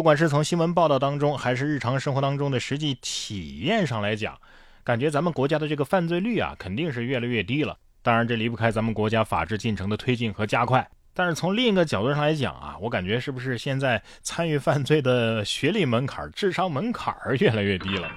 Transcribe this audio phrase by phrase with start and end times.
[0.00, 4.34] 不管是从新闻报道当中，还是日常生活当中的实际体验上来讲，
[4.82, 7.76] 感觉咱们国家的这个犯罪率啊，肯定是越来越低了。
[8.00, 10.88] 当然，这离不开咱们国家法治进程的推进和加快。
[11.12, 18.08] 但是从另一个角度上来讲啊，我感觉是不是现在参与犯罪的学历门槛、智商门槛越来越低了？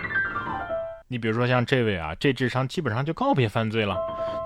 [1.10, 3.98] 你比如说像这位啊，这智商基本上就告别犯罪了。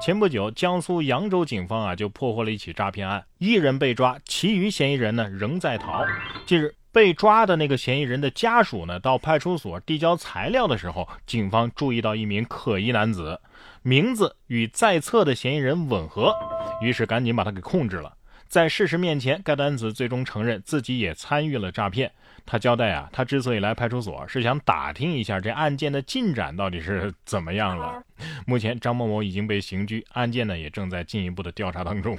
[0.02, 6.04] 前不久，江苏扬州警方啊就破获了一起诈骗案，一人被抓，其余嫌疑人呢仍在逃。
[6.48, 13.40] 近日，被抓的那个嫌疑人的家属呢到派出所递交材料的时候，警方注意到一名可疑男子，
[13.84, 16.34] 名字与在册的嫌疑人吻合，
[16.82, 18.12] 于是赶紧把他给控制了。
[18.48, 22.12] 在事实面前，该男子最终承认自己也参与了诈骗。
[22.48, 28.02] 他交代啊，他之所以来派出所，是想打听一下这案件的进展到底是怎么样了。
[28.48, 32.18] 目前，张某某已经被刑拘，案件呢也正在进一步的调查当中。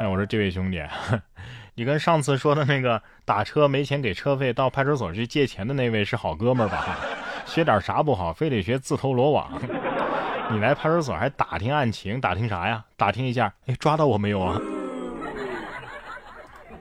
[0.00, 0.82] 哎，我说这位兄弟，
[1.74, 6.98] 你跟上次说的那个打车没钱给车费到派出所去借钱的那位是好哥们吧？
[7.46, 9.60] 学点啥不好，非得学自投罗网。
[10.50, 12.84] 你来派出所还打听案情，打听啥呀？
[12.96, 14.60] 打听一下，哎，抓到我没有啊？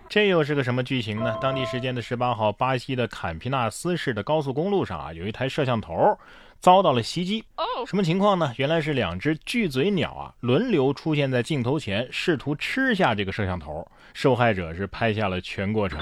[0.10, 1.38] 这又是个什么剧情呢？
[1.42, 6.18] 当地时间的十八号，巴西的坎皮纳斯市的高速公路上啊，有一台摄像头
[6.60, 7.46] 遭到了袭击。
[7.86, 8.54] 什么情况呢？
[8.58, 13.86] 原来是两只巨嘴鸟啊，轮流出现在镜头前，试图吃下这个摄像头。
[14.14, 16.00] 受害者是拍下了全过程。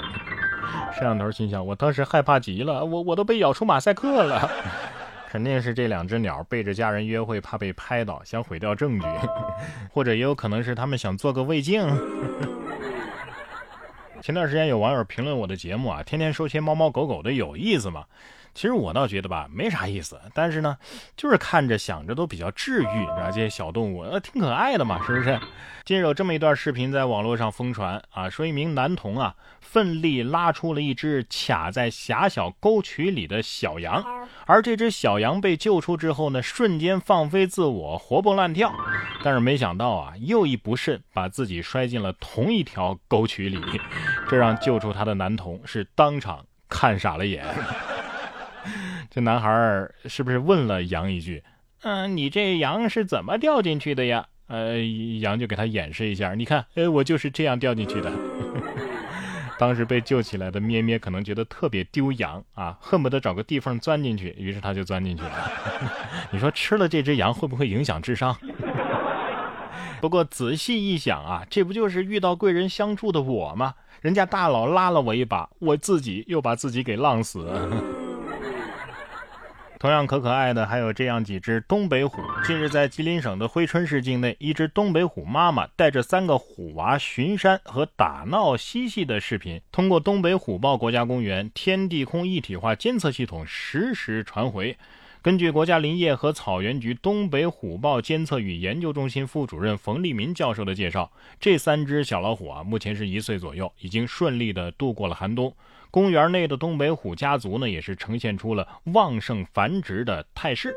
[0.94, 4.50] 摄像头心想：我当时害怕极了，我我都被咬出马赛克了。
[5.30, 9.06] 肯定是这两只鸟背着家人约会，怕被拍到，想毁掉证据，
[9.90, 11.86] 或者也有可能是他们想做个胃镜。
[14.20, 18.04] 前段时间有网友评论我的节目啊，天天说些猫猫狗狗的有意思吗？
[18.54, 20.20] 其实我倒觉得吧，没啥意思。
[20.34, 20.76] 但是呢，
[21.16, 25.40] 就是看着想着都比较治愈，你知道这些小动物呃挺可爱的嘛，是不是？
[25.84, 34.04] 近日有这么一段视频在网络上疯传啊，说一名男童啊奋力拉出了一只卡在狭小沟渠里的小羊，
[34.46, 38.72] 而这只小羊被救出之后呢，瞬间放飞自我，活蹦乱跳。
[39.24, 43.60] 但是没想到啊，又一不慎把自己摔进了同一条沟渠里，
[44.28, 47.44] 这让救出他的男童是当场看傻了眼。
[49.14, 51.44] 这男孩是不是问了羊一句
[51.84, 54.78] ：“嗯，你这羊是怎么掉进去的呀？”呃，
[55.20, 58.10] 羊就给他演示一下，你看，哎，我就是这样掉进去的。
[59.58, 65.52] 当时被救起来的咩咩可能觉得特别丢羊啊，恨不得找个地缝钻进去，于是他就钻进去了。
[66.32, 68.34] 你说吃了这只羊会不会影响智商？
[70.00, 73.74] 不过仔细一想啊，这不就是遇到贵人相助的我吗？
[74.00, 77.46] 人家大佬拉了我一把，我自己又把自己给浪死。
[79.82, 82.22] 同样可可爱的还有这样几只东北虎。
[82.46, 94.78] 近日，在吉林省的珲春市境内，一只东北虎妈妈带着三个虎娃巡山和打闹嬉戏的视频，通过东北虎豹国家公园天地空一体化监测系统实时传回。
[95.20, 101.10] 根据国家林业和草原局东北虎豹监测与研究中心副主任冯立民教授的介绍，
[101.40, 105.52] 这三只小老虎啊，目前是一岁左右，已经顺利的度过了寒冬。
[105.92, 110.74] 公园内的东北虎家族呢，也是呈现出了旺盛繁殖的态势。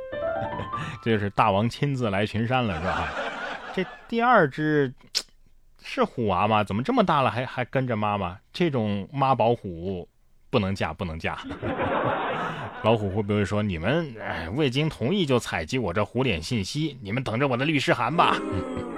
[1.01, 3.07] 这就是大王亲自来巡山了，是吧？
[3.73, 4.93] 这第二只
[5.81, 6.65] 是虎娃吗？
[6.65, 8.37] 怎么这么大了还还跟着妈妈？
[8.51, 10.05] 这种妈宝虎
[10.49, 11.39] 不能嫁，不能嫁。
[12.83, 14.13] 老虎会不会说你们
[14.53, 16.99] 未经同意就采集我这虎脸信息？
[17.01, 18.35] 你们等着我的律师函吧。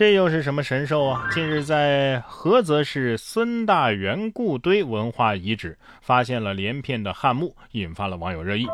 [0.00, 1.28] 这又是什么神兽啊？
[1.30, 8.66] 近日在菏泽市孙大元故堆文化遗址发现了连片的汉墓，引发了网友热议。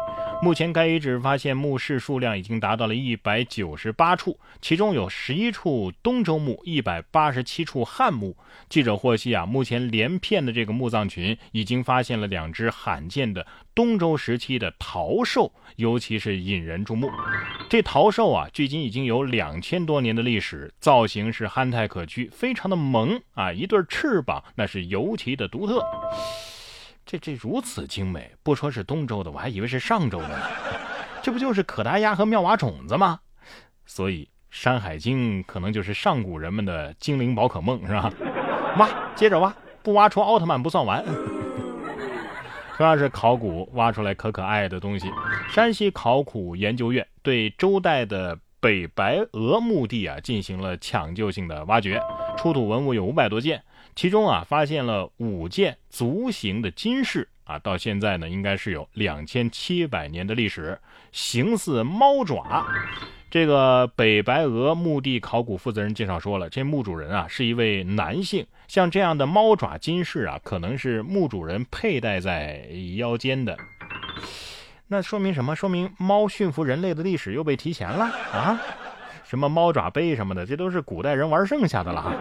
[0.43, 8.37] 目前该遗址发现墓室数量已经达到了一百九十八处，其中有十一处东周墓，一百八十七处汉墓。
[8.69, 17.11] 记者获悉啊，目前连片的这个墓葬群已经发现了两只罕见的东周时期的陶兽，尤其是引人注目。
[17.69, 25.83] 这陶兽啊，距今已经有两千多年的历史，造型是憨态可掬，非常的萌啊，一对翅膀那是尤其的独特。
[27.07, 30.37] 这这如此精美，不说是东周的，我还以为是上周的呢。
[31.23, 33.21] 这不就是可达鸭和妙蛙种子吗？
[33.87, 38.13] 所以《山海经》可能就是上古人们的精灵宝可梦，是吧？
[38.79, 39.55] 挖，接着挖，
[39.85, 41.05] 不挖出奥特曼不算完。
[42.77, 45.09] 同样是考古，挖出来可可爱的东西。
[45.49, 52.01] 山西考古研究院对周代的北白鹅墓地啊进行了抢救性的挖掘，
[52.37, 53.63] 出土文物有五百多件。
[53.95, 60.79] 其中啊，发现了五件足形的金饰啊，到现在呢，应该是有两千七百年的历史，
[61.13, 62.67] 形似猫爪。
[63.31, 73.57] 这个北白鹅墓地考古负责人介绍说了，这墓主人啊是一位男性，像这样的猫爪金饰啊，可能是墓主人佩戴在腰间的。
[74.89, 75.57] 那说明什么？
[75.57, 78.61] 说明猫驯服人类的历史又被提前了啊！
[79.29, 82.15] 什么猫爪杯什么的，这都是古代人玩剩下的了。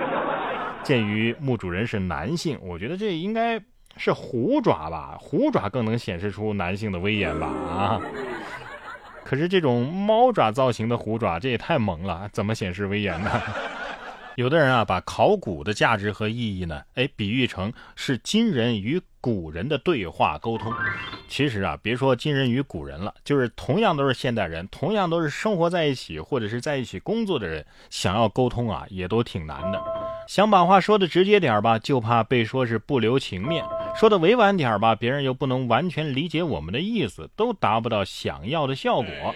[0.84, 3.62] 鉴于墓主人是男性，我觉得这应该
[3.96, 5.16] 是虎爪吧？
[5.19, 7.46] 虎爪更能显示出男性的威严吧？
[7.46, 8.02] 啊！
[9.24, 13.30] 可是这种猫爪造型的虎爪，这也太萌了，怎么显示威严呢？
[14.36, 20.74] 有的人啊，把考古的价值和意义呢，哎，比喻成是今人与古人的对话沟通。
[21.28, 29.82] 其实啊，别说今人与古人了，就是同样都是现代人，同样都是生活在一起或者是在一起工作的人，想要沟通啊，也都挺难的。
[30.28, 33.64] 想把话说的直接点吧，就怕被说是不留情面；
[33.98, 39.36] 说的委婉点吧，别人又不能完全理解我们的意思，都达不到想要的效果。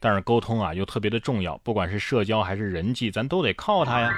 [0.00, 4.12] 但是沟通啊，又特别的重要，不管是社交还是人际，咱都得靠它呀。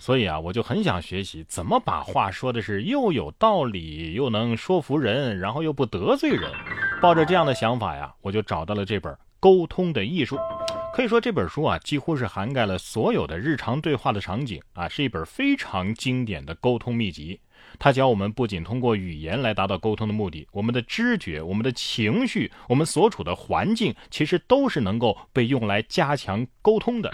[0.00, 6.50] 所以啊，我就很想学习怎么把话说的是又有道理，又能说服人，然后又不得罪人。
[7.00, 10.36] 抱着这样的想法呀，我就找到了这本《沟通的艺术》。
[10.92, 17.38] 可以说这本书啊，几乎是涵盖了所有的日常对话的场景啊，是一本非常经典的沟通秘籍。
[17.78, 27.12] 它教我们不仅通过语言来达到沟通的目的，我们的知觉、我们的情绪、我们所处的环境，其实都是能够被用来加强沟通的。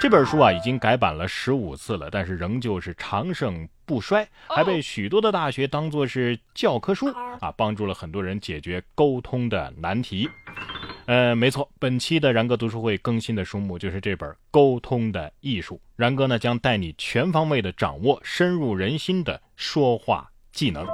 [0.00, 7.06] 这本书啊，已经改版了十五次了，但是仍旧是长盛不衰，还被许多的大学当作是教科书
[7.40, 10.28] 啊，帮助了很多人解决沟通的难题。
[11.06, 15.76] 呃，没错，本期的然哥读书会更新的书目就是这本《沟通的艺术》。
[15.94, 20.84] 然哥呢，将带你全方位的掌握深入人心的说话技能。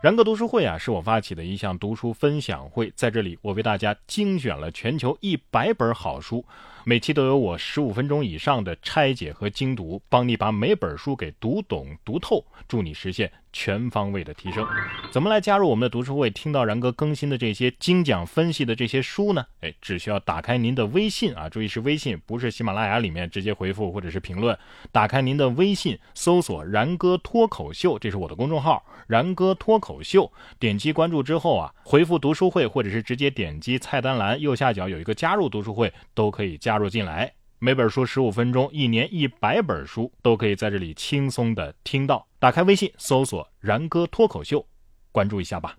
[0.00, 6.44] 然哥读书会啊，是我发起的一项读书分享会，在这里我为大家精选了全球一百本好书。
[6.84, 14.66] 每期都有我十五分钟以上的拆解和精读，帮你把每本书给读懂读透，助你实现全方位的提升。
[15.10, 19.44] 怎么来加入我们的读书会，听到然哥更新的这些精讲分析的这些书呢？
[19.60, 24.56] 哎，只需要打开您的微信啊，注意是微信，不是喜马拉雅里面直接回复或者是评论。
[24.90, 30.32] 打开您的微信，搜索“然哥脱口秀”，这是我的公众号“然哥脱口秀”。
[30.58, 36.69] 点击关注之后啊，回复读书会，或者是直接点击菜单栏右下角有一个加入读书会，都可以加。
[36.70, 42.24] 加入进来，每本书十五分钟，一年一百本书都可以在这里轻松的听到。
[42.38, 44.64] 打开微信，搜索“然哥脱口秀”，
[45.10, 45.76] 关注一下吧。